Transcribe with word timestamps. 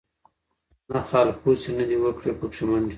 نه 0.91 0.99
خالپوڅي 1.09 1.71
نه 1.77 1.83
دي 1.89 1.97
وکړې 2.03 2.31
پکښی 2.39 2.63
منډي 2.69 2.89